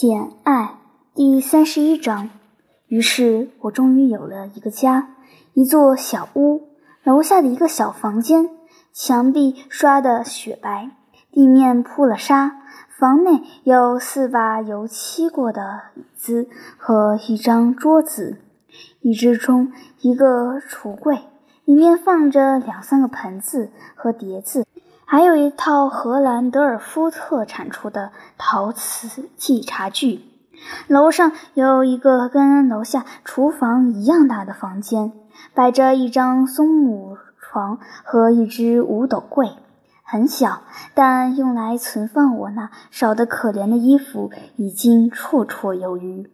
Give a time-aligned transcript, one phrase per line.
[0.00, 0.78] 简爱
[1.12, 2.30] 第三十一章。
[2.86, 5.16] 于是我终于有了一个家，
[5.54, 6.68] 一座小屋，
[7.02, 8.48] 楼下的一个小房间，
[8.92, 10.92] 墙壁刷的雪白，
[11.32, 12.60] 地面铺了沙，
[12.96, 18.38] 房内有四把油漆过的椅子和一张桌子，
[19.00, 19.72] 椅子中
[20.02, 21.18] 一个橱柜，
[21.64, 24.64] 里面放着两三个盆子和碟子。
[25.10, 30.20] 还有一套荷兰德尔夫特产出的陶瓷器茶具。
[30.86, 35.12] 楼上有一个跟楼下厨房一样大的房间，
[35.54, 39.52] 摆着一张松木床和一只五斗柜，
[40.02, 40.60] 很小，
[40.92, 46.30] 但用来存放我那少得可怜的衣服已经绰绰有余。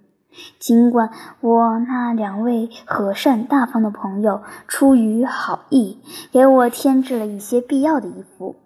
[0.59, 1.11] 尽管
[1.41, 6.01] 我那两位和善大方的朋友出于好意，
[6.33, 8.57] 给我添置了一些必要的衣服。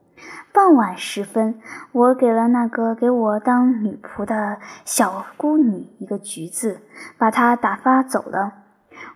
[0.52, 1.60] 傍晚时分，
[1.92, 6.80] 我给了那个给我当女仆的小姑女一个橘子，
[7.16, 8.54] 把她打发走了。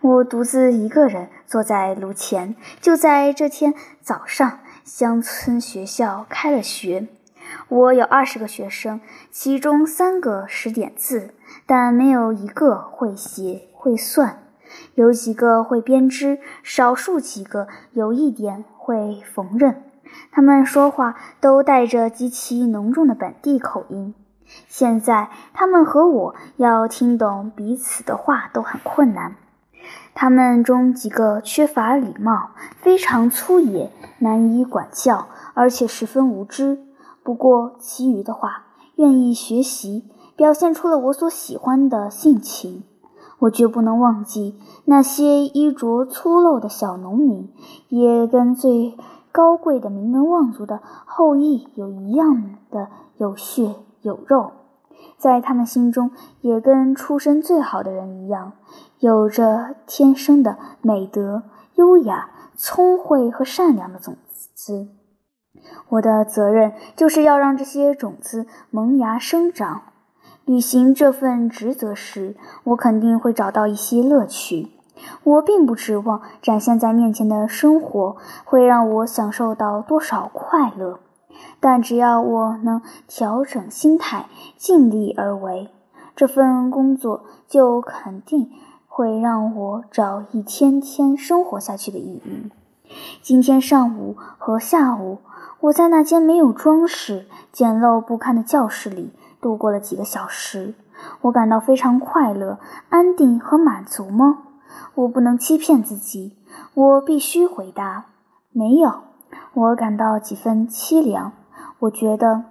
[0.00, 2.54] 我独自一个人坐在炉前。
[2.80, 7.08] 就在这天早上，乡村学校开了学。
[7.68, 11.34] 我有二十个学生，其中三个识点字，
[11.66, 14.36] 但没有一个会写会算；
[14.94, 19.74] 有几个会编织，少数几个有一点会缝纫。
[20.30, 24.14] 他们说话都带着极其浓重的本地口音。
[24.68, 29.36] 现在他们和我要听懂彼此的话都很困难。
[30.14, 36.78] 他们中几个缺乏礼貌，非常粗野，难以管教，而且十分无知。
[37.22, 38.64] 不过其余的话，
[38.96, 40.04] 愿意学习，
[40.36, 42.84] 表现出了我所喜欢的性情。
[43.38, 47.50] 我绝不能忘记那些衣着粗陋的小农民，
[47.88, 48.96] 也跟最。
[49.32, 54.52] 高贵的名门望族的后裔有一样的有血有肉，
[55.16, 56.10] 在他们心中
[56.42, 58.52] 也跟出身最好的人一样，
[58.98, 61.44] 有着天生的美德、
[61.76, 64.16] 优雅、聪慧和善良的种
[64.54, 64.88] 子。
[65.88, 69.82] 我的责任就是要让这些种子萌芽生长。
[70.44, 74.70] 履行这份职责时，我肯定会找到一些乐趣。
[75.24, 80.98] 我并不指望展现在面前的生活会让我享受到多少快乐，
[81.60, 84.26] 但只要我能调整心态，
[84.56, 85.70] 尽力而为，
[86.14, 88.50] 这份工作就肯定
[88.86, 92.50] 会让我找一天天生活下去的意义。
[93.22, 95.18] 今天上午和下午，
[95.60, 100.74] 我在那间没有装饰、简陋不堪的教室里度过了几个小时，
[101.22, 102.58] 我感到非常快乐、
[102.90, 104.40] 安定和满足吗？
[104.94, 106.36] 我不能欺骗自己，
[106.74, 108.06] 我必须回答：
[108.52, 108.92] 没有。
[109.54, 111.32] 我感到几分凄凉。
[111.80, 112.44] 我觉得，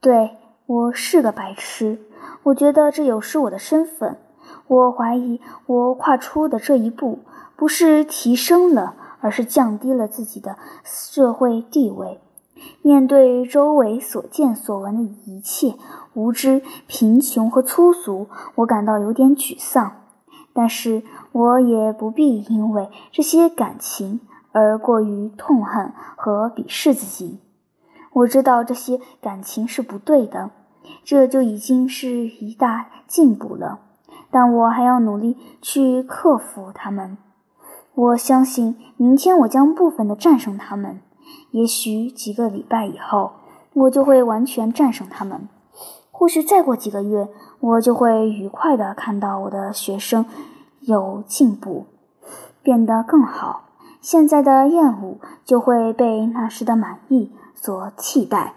[0.00, 2.00] 对我是个白痴。
[2.44, 4.18] 我觉得这有失我的身份。
[4.66, 7.20] 我怀疑我跨出的这一步，
[7.56, 12.20] 不是提升了，而是降低了自己的社会地位。
[12.80, 15.74] 面对周围所见所闻的一切，
[16.14, 19.92] 无知、贫穷和粗俗，我感到有点沮丧。
[20.54, 24.20] 但是我也不必因为这些感情
[24.52, 27.40] 而过于痛恨和鄙视自己。
[28.12, 30.52] 我知道这些感情是不对的，
[31.02, 33.80] 这就已经是一大进步了。
[34.30, 37.18] 但我还要努力去克服它们。
[37.94, 41.00] 我相信明天我将部分的战胜他们，
[41.50, 43.32] 也许几个礼拜以后
[43.72, 45.48] 我就会完全战胜他们。
[46.16, 50.24] 或许再过几个月，我就会愉快地看到我的学生
[50.80, 51.86] 有进步，
[52.62, 53.64] 变得更好。
[54.00, 58.54] 现在的厌恶就会被那时的满意所替代。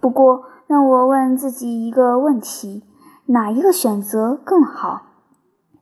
[0.00, 2.82] 不过，让我问自己一个问题：
[3.26, 5.02] 哪一个选择更好？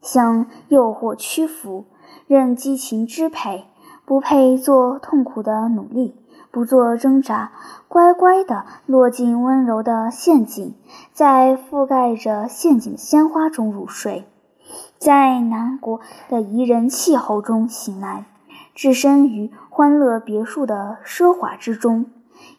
[0.01, 1.85] 向诱惑屈服，
[2.27, 3.67] 任激情支配，
[4.05, 6.17] 不配做痛苦的努力。
[6.59, 7.53] 不做挣扎，
[7.87, 10.75] 乖乖地落进温柔的陷阱，
[11.13, 14.27] 在覆盖着陷阱的鲜花中入睡，
[14.99, 18.25] 在南国的宜人气候中醒来，
[18.75, 22.07] 置身于欢乐别墅的奢华之中。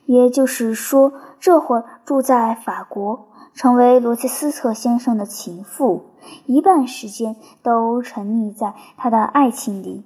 [0.06, 1.12] 也就是说，
[1.42, 6.06] 这会儿住在法国，成为罗切斯特先生的情妇，
[6.46, 10.06] 一半时间都沉溺在他的爱情里，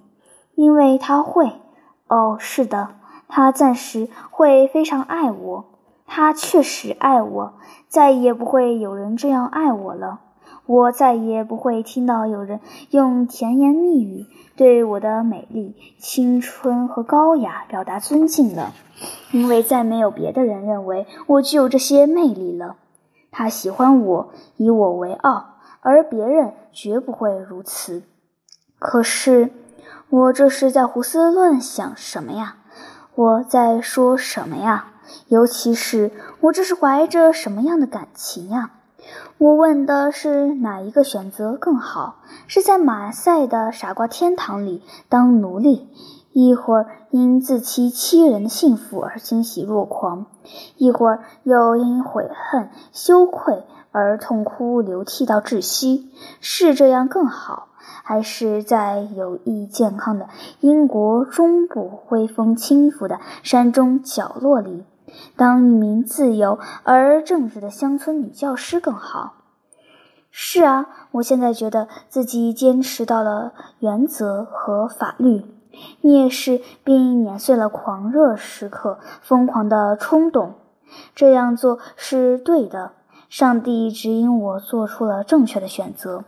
[0.55, 1.61] 因为他会。
[2.07, 2.95] 哦，是的。
[3.35, 5.65] 他暂时会非常爱我，
[6.05, 7.53] 他确实爱我，
[7.87, 10.19] 再也不会有人这样爱我了。
[10.67, 12.59] 我再也不会听到有人
[12.91, 18.71] 用甜言蜜语对我的美丽、青春和高雅表达尊敬了，
[19.31, 22.75] 因为再没有别的人认为我具有这些魅力了。
[23.31, 28.03] 他喜欢我，以我为傲，而别人绝不会如此。
[28.77, 29.49] 可是，
[30.11, 32.57] 我这是在胡思乱想什么呀？
[33.15, 34.87] 我在说什么呀？
[35.27, 38.71] 尤其是我这是怀着什么样的感情呀？
[39.37, 42.21] 我问的是哪一个选择更好？
[42.47, 45.89] 是在马赛的傻瓜天堂里当奴隶？
[46.31, 50.25] 一会儿因自欺欺人的幸福而欣喜若狂，
[50.77, 56.11] 一会儿又因悔恨羞愧而痛哭流涕到窒息，
[56.41, 57.67] 是这样更好，
[58.03, 60.27] 还是在有益健康的
[60.61, 64.83] 英国中部微风轻拂的山中角落里，
[65.35, 69.33] 当一名自由而正直的乡村女教师更好？
[70.31, 75.45] 是啊，我现在觉得自己坚持到了原则和法律。
[76.03, 80.53] 蔑视并碾碎了狂热时刻疯狂的冲动，
[81.15, 82.91] 这样做是对的。
[83.27, 86.23] 上帝指引我做出了正确的选择，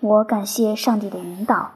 [0.00, 1.72] 我感谢上帝的引导。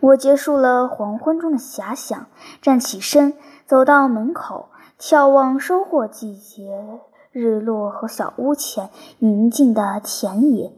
[0.00, 2.26] 我结束了黄昏中的遐想，
[2.60, 3.34] 站起身，
[3.66, 4.68] 走到门口，
[4.98, 7.00] 眺望收获季节
[7.30, 10.72] 日落和小屋前宁静的田野。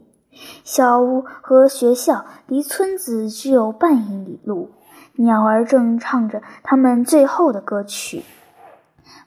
[0.65, 4.71] 小屋和学校离村子只有半英里路。
[5.17, 8.25] 鸟儿正唱着它们最后的歌曲，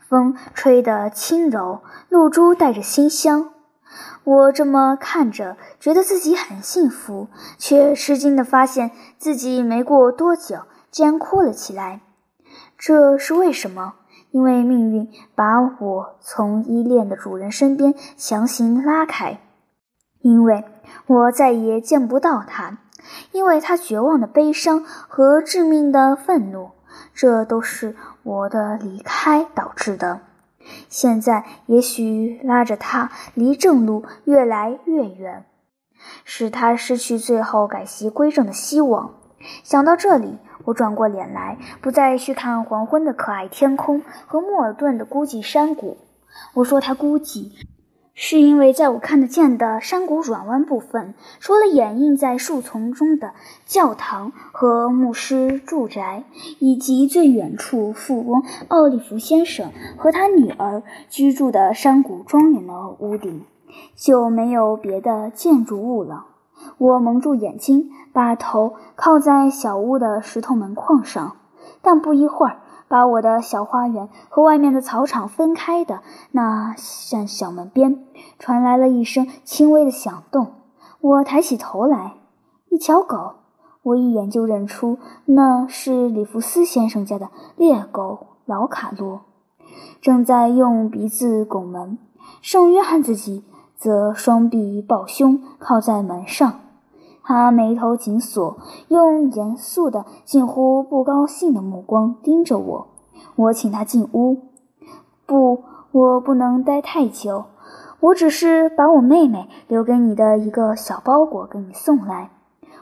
[0.08, 3.53] 风吹得轻柔，露珠带着馨香。
[4.24, 10.60] 我这么看着，觉得自己很幸福，却吃惊地发现自己没过多久
[10.92, 12.02] 竟然哭了起来。
[12.78, 13.96] 这是为什么？
[14.32, 19.40] 因为命运把我从依恋的主人身边强行拉开，
[20.22, 20.66] 因为
[21.06, 22.80] 我再也见不到他。
[23.34, 26.72] 因为他绝望的悲伤和致命的愤怒，
[27.14, 30.22] 这都是我的离开导致的。
[30.90, 35.46] 现在也许拉着他离正路越来越远，
[36.24, 39.16] 使他失去最后改邪归正的希望。
[39.64, 45.98] 想到这里，我转过脸来，不再去看黄昏的可爱天空和莫尔顿的孤寂山谷。
[46.54, 47.52] 我说他孤寂。
[48.16, 53.34] 是因为在我看得见的山谷转弯部分，除了掩映在树丛中的
[53.66, 56.24] 教堂和牧师住宅，
[56.60, 63.46] 以及最远处富翁奥利弗先生和他女儿居住的山谷庄园的屋顶，
[63.96, 66.28] 就没有别的建筑物了。
[66.78, 71.38] 我蒙住眼睛，把头靠在小屋的石头门框上，
[71.82, 72.60] 但不一会儿。
[72.94, 78.06] 把我的小花园和外面的草场分开的那扇小门边，
[78.38, 80.52] 传来了一声轻微的响动。
[81.02, 82.14] 我抬起头来，
[82.70, 83.32] 一条狗，
[83.82, 89.22] 我一眼就认出那是里弗斯先生家的猎狗老卡洛，
[90.00, 91.98] 正在用鼻子拱门。
[92.44, 93.44] 圣约翰自己
[93.76, 96.60] 则双臂抱胸，靠在门上。
[97.24, 98.58] 他眉头紧锁，
[98.90, 102.88] 用严肃的、近乎不高兴的目光盯着我。
[103.36, 104.38] 我请他进屋。
[105.26, 107.46] 不，我不能待太久。
[108.02, 112.32] 我只是把我妹妹留给你的一个小包裹给你送来。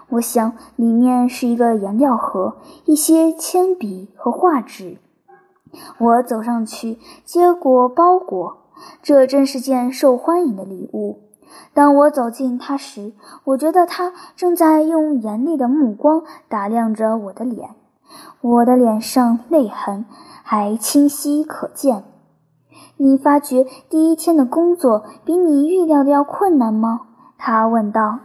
[0.09, 4.97] 我想里面是一个颜料盒、一些铅笔和画纸。
[5.99, 8.57] 我走上去接过包裹，
[9.03, 11.19] 这真是件受欢迎的礼物。
[11.73, 13.13] 当我走近他时，
[13.45, 17.69] 我觉得他正在用严厉的目光打量着我的脸，
[18.41, 20.05] 我的脸上泪痕
[20.43, 22.03] 还清晰可见。
[22.97, 27.01] 你发觉第一天的工作比你预料的要困难吗？
[27.37, 28.19] 他问道。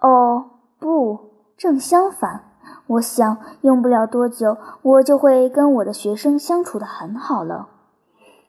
[0.00, 0.44] 哦，
[0.78, 1.18] 不，
[1.56, 2.42] 正相反。
[2.88, 7.68] 我想用不了多久，我就会跟我的学生相处的很好了。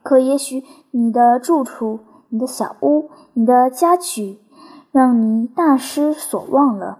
[0.02, 2.00] 可也许你的住处。
[2.34, 4.40] 你的小屋，你的家具，
[4.92, 6.98] 让你大失所望了。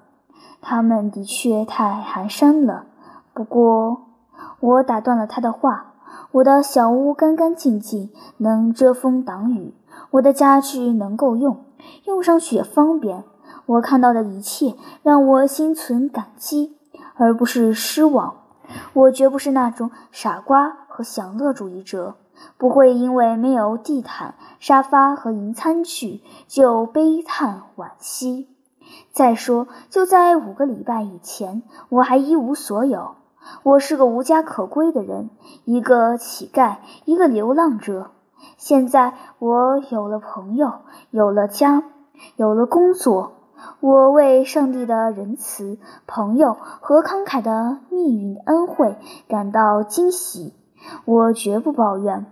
[0.62, 2.86] 他们的确太寒山了。
[3.34, 4.04] 不过，
[4.60, 5.94] 我打断了他的话。
[6.34, 9.74] 我的小屋干干净净，能遮风挡雨。
[10.12, 11.66] 我的家具能够用，
[12.04, 13.24] 用上去也方便。
[13.66, 16.78] 我看到的一切让我心存感激，
[17.16, 18.36] 而不是失望。
[18.94, 22.18] 我绝不是那种傻瓜和享乐主义者。
[22.58, 28.50] 不会因为没有地毯、沙发和银餐具就悲叹惋惜。
[29.12, 33.16] 再说，就在五个礼拜以前，我还一无所有。
[33.64, 35.30] 我是个无家可归的人，
[35.66, 38.12] 一个乞丐，一个流浪者。
[38.58, 40.82] 现在我有了朋友，
[41.12, 41.84] 有了家，
[42.36, 43.34] 有了工作。
[43.80, 48.98] 我为上帝的仁慈、朋友和慷慨的命运恩惠
[49.28, 50.54] 感到惊喜。
[51.06, 52.26] 我绝不抱怨，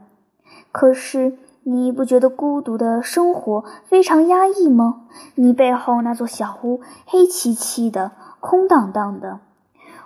[0.71, 5.03] 可是你不觉得孤独的生活非常压抑吗？
[5.35, 9.39] 你背后那座小屋黑漆漆的、空荡荡的。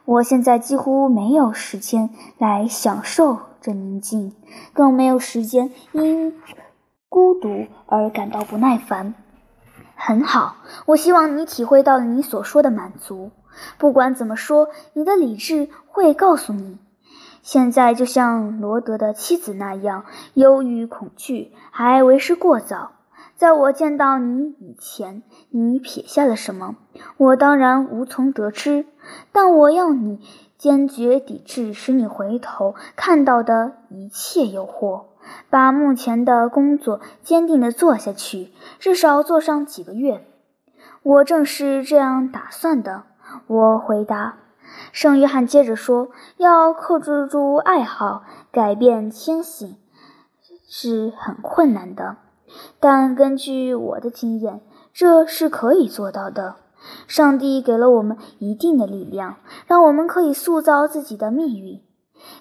[0.06, 4.36] 我现在几乎没有时间来享受这宁静，
[4.74, 6.40] 更没有时间因
[7.10, 9.16] 孤独而感到不耐烦。
[9.96, 13.32] 很好，我希望你体会到了你所说的满足。
[13.78, 16.78] 不管怎么说，你的理智会告诉你，
[17.46, 22.94] 现在就像罗德的妻子那样，忧郁恐惧还为时过早。
[23.36, 25.22] 在我见到你以前，
[25.52, 26.76] 你撇下了什么？
[27.18, 28.88] 我当然无从得知。
[29.32, 30.20] 但我要你
[30.58, 35.04] 坚决抵制使你回头看到的一切诱惑，
[35.52, 38.50] 把目前的工作坚定地做下去，
[38.80, 40.26] 至少做上几个月。
[41.04, 43.04] 我正是这样打算的。
[43.46, 44.38] 我回答。
[44.92, 49.78] 圣约翰接着说：“要克制住爱好，改变天性，
[50.70, 52.18] 是很困难的。
[52.80, 54.62] 但根据我的经验，
[54.94, 56.56] 这是可以做到的。”
[57.08, 61.82] 上帝给了我们一定的力量，让我们可以塑造自己的命运。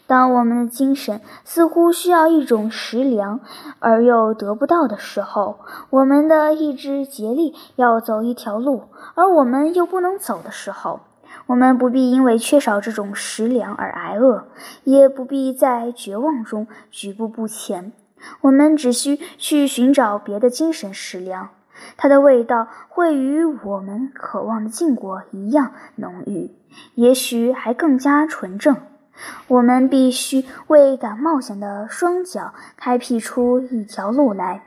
[0.07, 3.40] 当我们的精神似乎需要一种食粮，
[3.78, 8.83] 而又得不到的时候，我们的意志竭力要走一条路，
[9.14, 11.00] 而我们又不能走的时候，
[11.46, 14.48] 我们不必因为缺少这种食粮而挨饿，
[14.84, 17.92] 也不必在绝望中举步不前。
[18.40, 21.50] 我们只需去寻找别的精神食粮。
[21.96, 26.50] 它的味道会与我们渴望的禁果一样浓郁，
[26.94, 28.76] 也许还更加纯正。
[29.48, 34.62] 我们必须为敢冒险的双脚开辟出一条路来。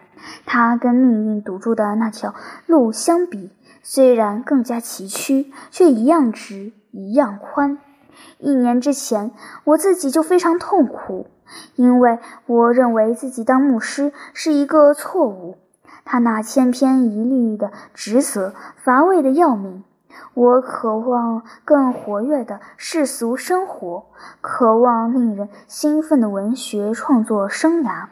[0.45, 3.51] 它跟命运堵住的那条路相比，
[3.89, 7.79] 虽然更加崎岖，却一样直，一样宽。
[8.37, 9.31] 一年之前，
[9.63, 11.27] 我自己就非常痛苦，
[11.75, 15.57] 因为我认为自己当牧师是一个错误。
[16.03, 19.85] 他那千篇一律的职责乏味的要命。
[20.33, 24.07] 我渴望更活跃的世俗生活，
[24.41, 28.07] 渴望令人兴奋的文学创作生涯，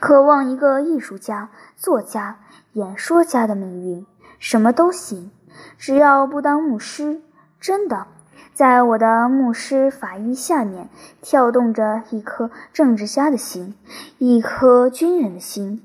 [0.00, 2.36] 渴望一个艺术家、作家、
[2.74, 4.04] 演说家的命运。
[4.44, 5.30] 什么都行，
[5.78, 7.22] 只要不当牧师。
[7.58, 8.08] 真的。
[8.52, 10.90] 在我的牧师法医下面，
[11.22, 13.74] 跳动着一颗政治家的心，
[14.18, 15.80] 一颗军人的心，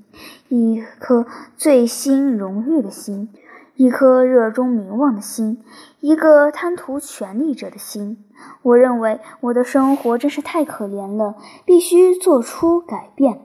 [0.48, 1.24] 一颗
[1.56, 3.30] 醉心荣誉的心，
[3.76, 5.64] 一颗热衷名望的心，
[6.00, 8.22] 一个贪图权力者的心。
[8.60, 13.40] 我认为我的生活真是太可怜了，必须做出改变，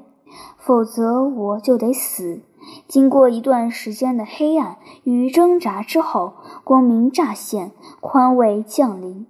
[0.58, 2.42] 否则我就得死。
[2.88, 9.28] 经过一段时间的黑暗与挣扎之后，光明乍现，宽慰降临。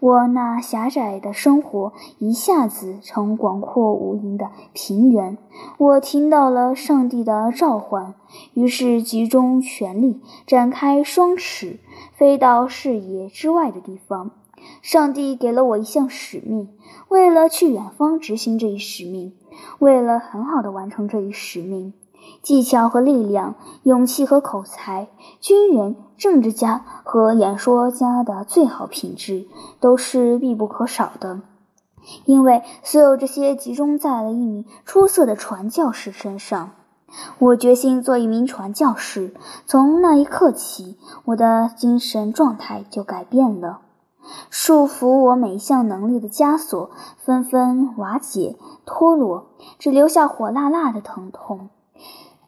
[0.00, 5.38] 我那狭窄的生活一下子成广阔无垠的平原。
[5.78, 8.14] 我听到了上帝的召唤，
[8.52, 11.78] 于是集中全力，展开双翅，
[12.12, 14.32] 飞到视野之外的地方。
[14.82, 16.68] 上帝给了我一项使命，
[17.08, 19.32] 为了去远方执行这一使命，
[19.78, 21.94] 为了很好的完成这一使命。
[22.42, 25.08] 技巧和力量，勇气和口才，
[25.40, 29.46] 军人、政治家和演说家的最好品质
[29.80, 31.40] 都是必不可少的。
[32.24, 36.70] 因为所有这些集中在了一名出色的传教士身上。
[37.40, 39.34] 我决心做一名传教士。
[39.66, 43.80] 从那一刻起，我的精神状态就改变了。
[44.48, 48.56] 束缚我每一项能力的枷锁纷纷瓦解、
[48.86, 49.46] 脱落，
[49.78, 51.68] 只留下火辣辣的疼痛。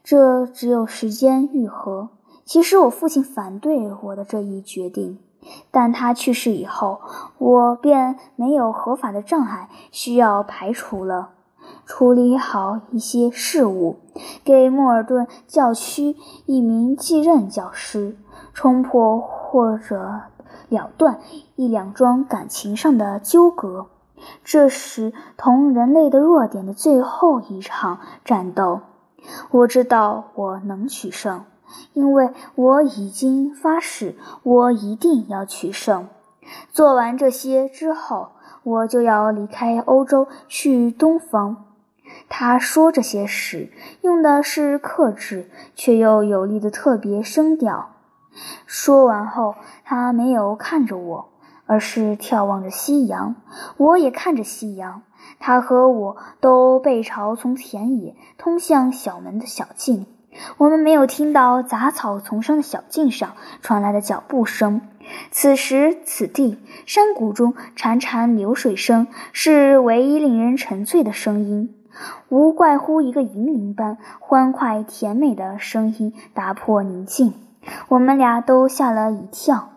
[0.03, 2.09] 这只有时间愈合。
[2.45, 5.19] 其实我父亲反对我的这一决定，
[5.71, 7.01] 但他去世以后，
[7.39, 11.31] 我便没有合法的障碍需要排除了。
[11.87, 13.97] 处理好一些事务，
[14.45, 16.17] 给莫尔顿教区
[16.47, 18.17] 一名继任教师，
[18.53, 20.23] 冲破或者
[20.69, 21.21] 了断
[21.55, 23.87] 一两桩感情上的纠葛，
[24.43, 28.81] 这是同人类的弱点的最后一场战斗。
[29.51, 31.45] 我知道我能取胜，
[31.93, 36.09] 因为我已经发誓，我一定要取胜。
[36.71, 41.65] 做完这些之后，我就要离开欧洲去东方。
[42.29, 47.91] 他说这些时用的是克制却又有力的特别声调。
[48.67, 51.29] 说完后，他没有看着我，
[51.67, 53.37] 而是眺望着夕阳。
[53.77, 55.03] 我也看着夕阳。
[55.43, 60.07] 他和我都背朝从田野通向小门的小径，
[60.57, 64.81] 我们没有听到杂草丛生的小径上传来的脚步声。
[65.33, 71.75] 此时此地，山谷中潺潺流水声是唯一令人沉醉的声音。
[72.29, 77.35] 无怪乎一个银铃般欢快甜美的声音打破宁静，
[77.89, 79.71] 我们俩都吓了一跳。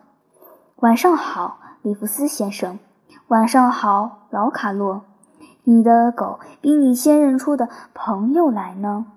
[0.75, 2.77] 晚上好，里弗斯先生。
[3.29, 5.05] 晚上好，老卡洛。
[5.65, 9.07] 你的狗比你先认出的朋友来呢，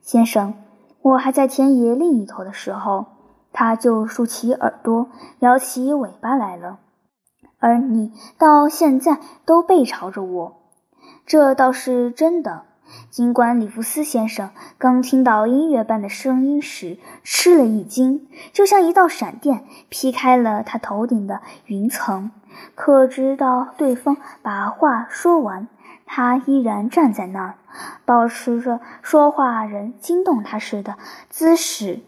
[0.00, 0.54] 先生。
[1.02, 3.06] 我还在田野另一头的时候，
[3.52, 5.08] 它就竖起耳朵，
[5.40, 6.78] 摇起尾巴来了。
[7.58, 10.56] 而你到现在都背朝着我，
[11.26, 12.62] 这倒是真的。
[13.10, 22.30] 尽管里弗斯先生刚听到音乐般的声音时吃了一惊，就像一道闪电劈开了他头顶的云层，
[22.74, 25.68] 可直到对方把话说完，
[26.06, 27.54] 他依然站在那儿，
[28.04, 30.96] 保持着说话人惊动他时的
[31.28, 32.00] 姿势，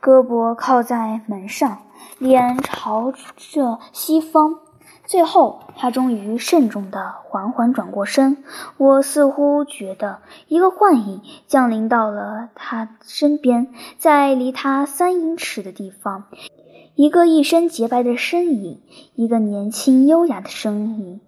[0.00, 1.78] 胳膊靠在门上，
[2.18, 4.58] 脸朝着西方。
[5.12, 8.42] 最后，他终于慎重地缓缓转过身。
[8.78, 16.24] 我似乎觉得一个幻影降临到了他身边，在离他三英尺的地方，
[16.94, 18.80] 一个一身洁白的身影，
[19.14, 21.20] 一个年轻优雅的身影，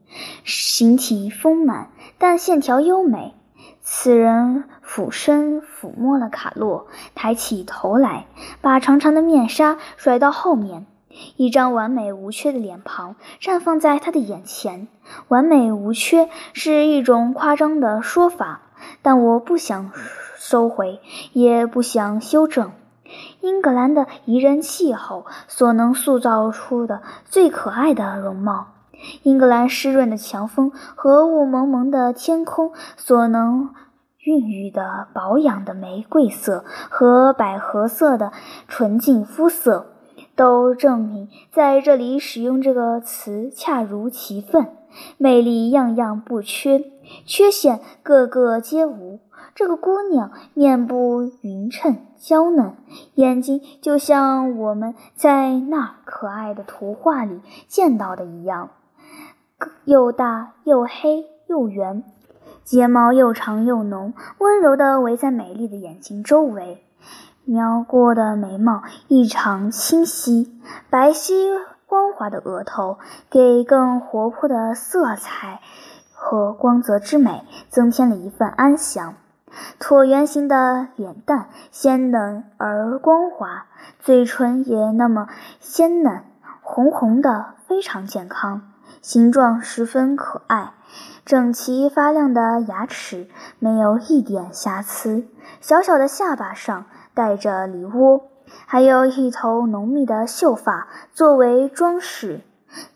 [0.47, 3.35] 形体丰满，但线条优美。
[3.83, 8.25] 此人俯身抚摸了卡洛，抬起头来，
[8.63, 10.87] 把长长的面纱甩到后面。
[11.37, 14.89] 一张完美无缺的脸庞绽放在他的眼前。
[15.29, 18.63] 完美无缺是一种夸张的说法，
[19.03, 19.93] 但我不想
[20.37, 21.01] 收回，
[21.33, 22.73] 也不想修正。
[23.41, 28.69] 英格兰的宜人气候所能塑造出的最可爱的容貌，
[29.23, 33.75] 英格兰湿润的强风和雾蒙蒙的天空所能
[34.19, 38.33] 孕育的保养的玫瑰色和百合色的
[38.67, 39.94] 纯净肤色。
[40.37, 44.69] 都证明在这里使用这个词恰如其分，
[45.19, 46.85] 魅力样样不缺，
[47.25, 49.21] 缺陷个个皆无。
[49.55, 52.75] 这个姑娘面部匀称娇嫩，
[53.15, 58.71] 眼睛就像我们在那可爱的图画里见到的一样，
[59.85, 62.03] 又大又黑又圆，
[62.65, 66.83] 睫毛又长又浓，温柔地围在美丽的眼睛周围。
[67.47, 71.33] 描过的眉毛异常清晰，白皙
[71.87, 75.61] 光滑的额头给更活泼的色彩
[76.15, 79.17] 和光泽之美增添了一份安详。
[79.79, 83.67] 椭圆形的脸蛋鲜嫩而光滑，
[84.01, 85.29] 嘴唇也那么
[85.61, 86.25] 鲜嫩，
[86.63, 88.63] 红红的，非常健康，
[89.03, 90.73] 形状十分可爱，
[91.27, 93.29] 整齐发亮的牙齿
[93.59, 95.29] 没有一点瑕疵，
[95.61, 96.87] 小小的下巴上。
[97.15, 98.29] 带着梨窝，
[98.67, 102.41] 还有一头浓密的秀发作为装饰。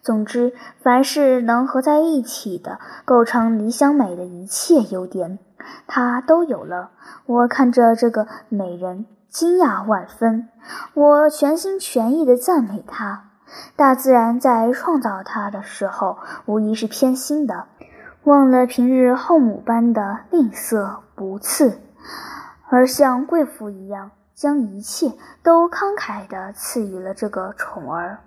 [0.03, 0.53] 总之，
[0.83, 5.39] 凡是能合在一起的，构成理想美的一切优点，
[5.87, 6.91] 她都有了。
[7.27, 10.49] 我看着这个美人，惊讶万分。
[10.95, 13.27] 我全心全意地赞美她。
[13.77, 17.67] 大自然在创造她的时候，无疑是偏心的，
[18.25, 21.79] 忘了平日后母般的吝啬不赐。
[22.71, 28.19] 而像贵妇一样，将一切都慷慨地赐予了这个宠儿。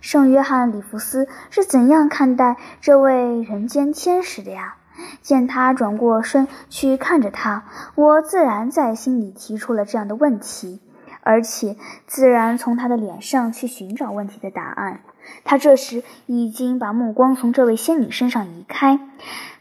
[0.00, 4.76] 圣约翰·里弗斯是怎样看待这位人间天使的呀？
[5.20, 7.64] 见他转过身去看着他，
[7.96, 10.80] 我自然在心里提出了这样的问题，
[11.22, 15.00] 而且自然从他的脸上去寻找问题的答案。
[15.42, 19.00] 他这时已经把目光从这位仙女身上移开。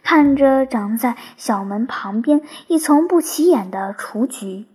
[0.03, 4.67] 看着长在小门旁边一丛不起眼的雏菊，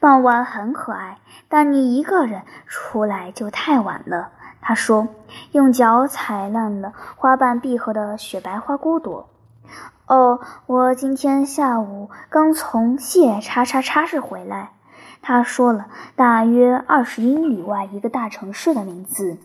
[0.00, 4.30] 傍晚很可爱，但你一个人出来就太晚了。
[4.60, 5.08] 他说，
[5.52, 9.28] 用脚踩烂了花瓣闭合的雪白花骨朵。
[10.06, 14.72] 哦，我今天下午刚从谢叉叉叉市回来。
[15.22, 19.38] 他说了大约二十英里外一个大城市的名字。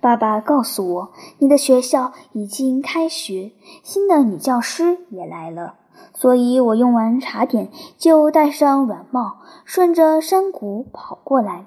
[0.00, 5.76] 爸爸告诉我，你的学校已经开学，新的女教师也来了，
[6.14, 11.66] 所以我用完茶点就戴上软帽，顺着山谷跑过来。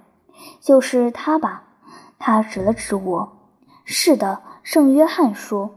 [0.61, 1.63] 就是他吧？
[2.19, 3.33] 他指了指我。
[3.83, 5.71] 是的，圣约翰说。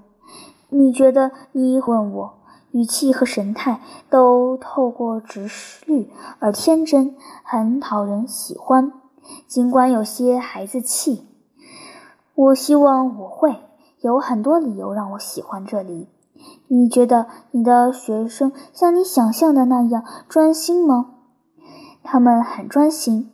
[0.69, 1.33] 你觉得？
[1.53, 2.35] 你问我，
[2.73, 3.81] 语气和神态
[4.11, 8.93] 都透过直率而天真，很讨人喜欢，
[9.49, 11.30] 尽管有些孩子气。
[12.35, 13.57] 我希望我会
[14.01, 16.09] 有很多理由让我喜欢这里。
[16.69, 21.11] 你觉得你的学生像你想象的那样专心吗？
[22.03, 23.31] 他们很专心。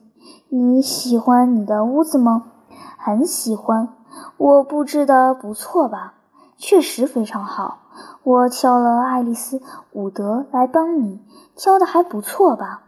[0.49, 2.53] 你喜欢你的屋子吗？
[2.99, 3.91] 很喜欢。
[4.37, 6.15] 我布置的不错吧？
[6.57, 7.81] 确实非常好。
[8.23, 9.59] 我挑了爱丽丝·
[9.93, 11.21] 伍德来帮你，
[11.55, 12.83] 挑的还不错吧？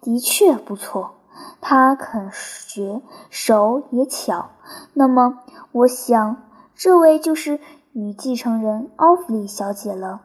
[0.00, 1.14] 的确不错，
[1.60, 4.50] 他肯学，手也巧。
[4.94, 5.38] 那么，
[5.72, 6.36] 我想
[6.74, 7.60] 这位就是
[7.92, 10.20] 女继承人奥弗利小姐了。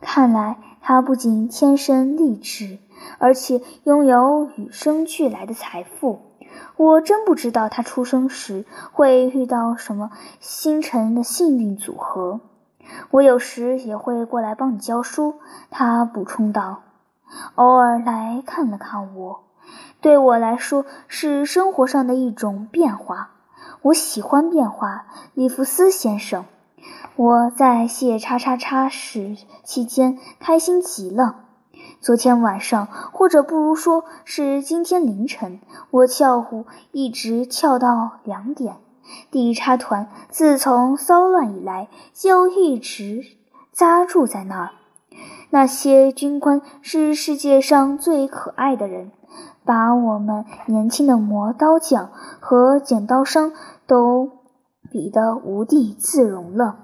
[0.00, 2.78] 看来她不仅天生丽质，
[3.18, 6.20] 而且拥有与生俱来的财富。
[6.76, 12.40] 我真不知道她出生时会遇到什么星辰的幸运组合。
[13.10, 15.36] 我有时也会过来帮你教书，
[15.70, 16.82] 他补充道。
[17.54, 19.43] 偶尔来看了看我，
[20.04, 23.30] 对我来说是生活上的一种变化。
[23.80, 26.44] 我喜欢变化，里弗斯先生。
[27.16, 31.36] 我在谢叉叉叉时期间开心极了。
[32.02, 35.58] 昨天晚上，或者不如说是今天凌晨，
[35.90, 38.76] 我跳舞一直跳到两点。
[39.30, 43.24] 第一叉团自从骚乱以来就一直
[43.72, 44.70] 扎住在那儿。
[45.48, 49.12] 那些军官是世界上最可爱的人，
[49.64, 53.52] 把我们年轻的磨刀匠和剪刀商
[53.86, 54.30] 都
[54.90, 56.76] 比得无地自容了。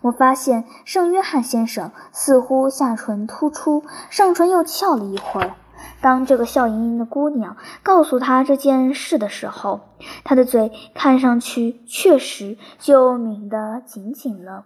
[0.00, 5.54] 我发现圣约翰先生似乎下唇突出，上唇又翘了一会儿。
[6.00, 9.80] 当这个笑盈盈的姑娘告诉他这件事的时候，
[10.24, 14.64] 他的嘴看上去确实就抿得紧紧了，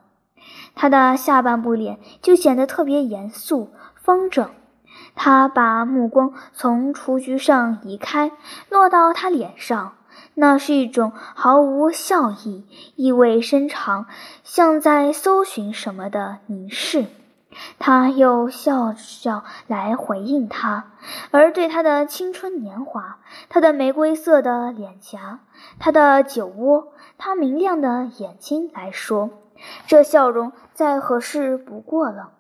[0.75, 3.71] 他的下半部脸就显得特别严肃
[4.03, 4.49] 方正。
[5.15, 8.33] 他把目光从雏菊上移开，
[8.69, 9.95] 落到他脸上，
[10.35, 14.07] 那是一种毫无笑意、意味深长，
[14.45, 17.07] 像在搜寻什么的凝视。
[17.79, 20.85] 他又笑笑来回应他，
[21.31, 23.19] 而对他的青春年华、
[23.51, 25.41] 他的玫瑰色的脸颊、
[25.79, 29.29] 他的酒窝、他明亮的眼睛来说，
[29.87, 32.31] 这笑容再合适不过了。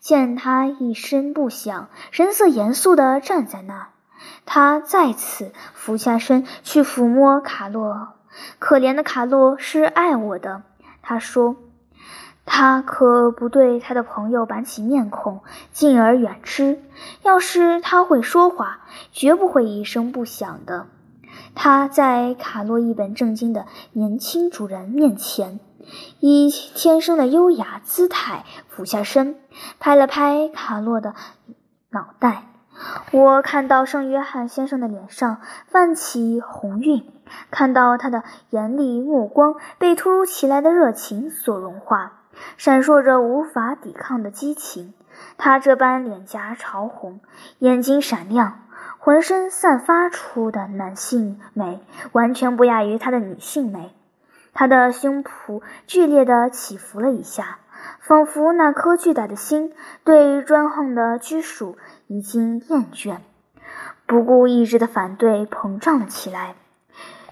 [0.00, 3.86] 见他一声不响，神色严肃地站在那儿，
[4.46, 8.08] 他再次俯下身去抚摸卡洛。
[8.58, 10.62] 可怜的卡洛是爱我的，
[11.02, 11.56] 他说。
[12.50, 16.80] 他可不对他的朋友板起面孔，敬而远之。
[17.22, 20.86] 要是他会说话，绝不会一声不响的。
[21.54, 25.60] 他在卡洛一本正经的年轻主人面前，
[26.20, 29.36] 以天生的优雅姿态俯下身，
[29.78, 31.14] 拍了拍卡洛的
[31.90, 32.44] 脑袋。
[33.10, 37.04] 我看到圣约翰先生的脸上泛起红晕，
[37.50, 42.12] 看到他的严厉目光被突如其来的热情所融化。
[42.56, 44.94] 闪烁着无法抵抗的激情，
[45.38, 47.18] 他这般脸颊潮红，
[47.58, 48.60] 眼睛闪亮，
[48.98, 51.80] 浑身散发出的男性美，
[52.12, 53.92] 完全不亚于他的女性美。
[54.52, 57.58] 他的胸脯剧烈地起伏了一下，
[58.00, 59.72] 仿佛那颗巨大的心
[60.04, 63.18] 对专横的拘束已经厌倦，
[64.06, 66.54] 不顾意志的反对膨胀了起来，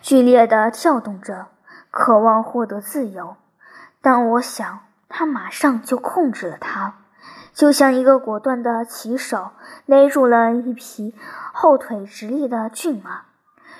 [0.00, 1.46] 剧烈地跳动着，
[1.90, 3.36] 渴望获得自由。
[4.00, 4.80] 但我想。
[5.08, 6.96] 他马上就控制了他，
[7.54, 9.52] 就像一个果断的骑手
[9.86, 11.14] 勒住了一匹
[11.54, 13.22] 后腿直立的骏马。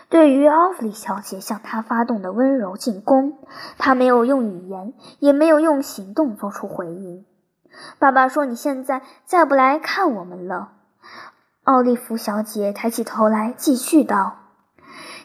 [0.08, 3.38] 对于奥弗利小姐向他发动的温柔进攻，
[3.76, 7.24] 他没有用语言，也没有用行动做出回应。
[7.98, 10.72] 爸爸说：“你现在再不来看我们了。”
[11.64, 14.36] 奥利弗小姐抬起头来，继续道：“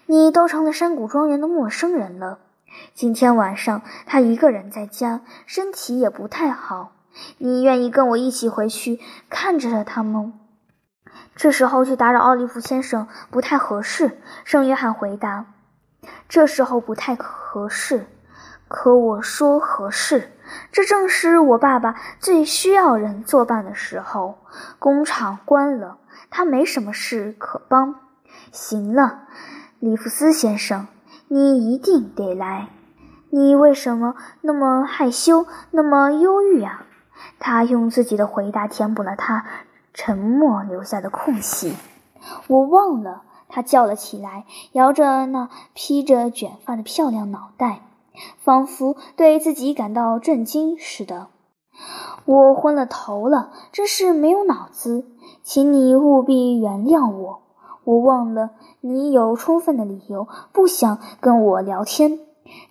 [0.08, 2.40] 你都成了山谷庄园的陌生人了。”
[2.96, 6.94] 今天晚上他一个人在家，身体也不太好。
[7.38, 10.34] 你愿意跟我一起回去看着他吗？
[11.36, 14.20] 这时候去打扰奥利弗先生不太合适。
[14.44, 15.46] 圣约翰回答
[16.30, 18.06] ：“这时候不太合适，
[18.68, 20.32] 可我说合适。
[20.72, 24.40] 这正是我爸爸最需要人作伴的时候。
[24.80, 25.98] 工厂关了，
[26.30, 27.96] 他没什么事可帮。
[28.52, 29.28] 行了，
[29.80, 30.88] 里弗斯先生。”
[31.34, 32.68] 你一定得来。
[33.30, 36.84] 你为什么那么害羞，那么忧郁啊？
[37.40, 39.46] 他用自己的回答填补了他
[39.94, 41.76] 沉默留下的空隙。
[42.48, 47.82] 我忘了，他叫了起来，摇着那披着卷发的漂亮脑袋，
[48.38, 51.28] 仿佛对自己感到震惊似的。
[52.26, 55.06] 我昏了头了，真是没有脑子，
[55.44, 57.42] 请你务必原谅我。
[57.84, 58.52] 我忘了，
[58.82, 62.20] 你有充分的理由不想跟我聊天。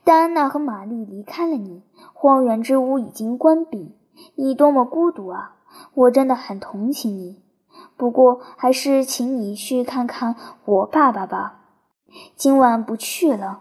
[0.05, 3.97] 戴安娜和玛丽离开了你，荒原之屋已经关闭。
[4.37, 5.57] 你多么孤独啊！
[5.95, 7.43] 我真的很同情你。
[7.97, 11.61] 不过，还是请你去看看我爸爸吧。
[12.35, 13.61] 今晚不去了，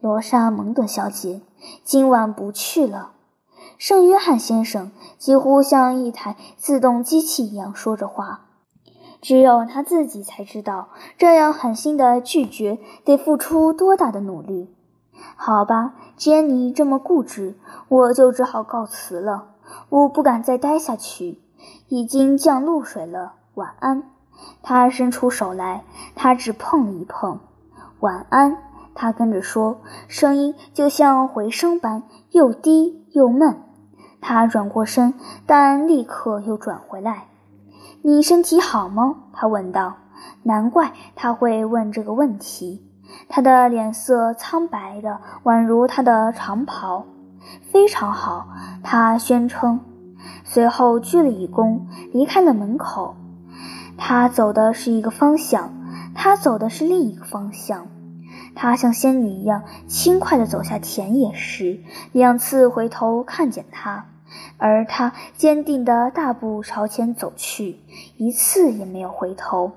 [0.00, 1.42] 罗莎蒙德小姐。
[1.82, 3.12] 今晚不去了。
[3.78, 8.46] 圣约翰先生几乎像一台自动机器一样说着话，
[9.22, 14.74] 只有他自己才知道，这样狠心的拒绝得付出多大的努力。
[15.36, 19.54] 好吧，既然你这么固执，我就只好告辞了。
[19.88, 21.40] 我不敢再待下去，
[21.88, 23.34] 已经降露水了。
[23.54, 24.02] 晚安。
[24.62, 27.40] 他伸出手来，他只碰一碰。
[28.00, 28.56] 晚安。
[28.94, 33.62] 他跟着说，声音就像回声般又低又闷。
[34.20, 35.14] 他转过身，
[35.46, 37.26] 但立刻又转回来。
[38.02, 39.16] 你身体好吗？
[39.32, 39.96] 他问道。
[40.44, 42.88] 难怪他会问这个问题。
[43.28, 47.04] 他的脸色苍白的，宛如他的长袍。
[47.62, 48.48] 非常好，
[48.82, 49.80] 他宣称。
[50.44, 51.80] 随后鞠了一躬，
[52.12, 53.16] 离开了门口。
[53.96, 55.72] 他走的是一个方向，
[56.14, 57.86] 他走的是另一个方向。
[58.56, 61.80] 他像仙女一样轻快地走下田野时，
[62.12, 64.06] 两次回头看见他，
[64.58, 67.80] 而他坚定地大步朝前走去，
[68.16, 69.72] 一次也没有回头。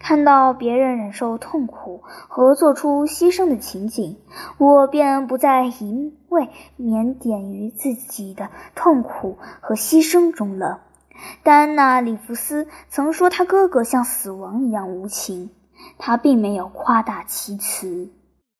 [0.00, 4.16] 看到别人忍受痛苦和做出牺牲的情景，
[4.58, 10.80] 我便不再一味腼腆于自己的痛苦和牺牲中了。
[11.44, 15.50] 戴安娜·里弗斯曾说，他哥哥像死亡一样无情。
[15.96, 18.10] 他并没有夸大其词。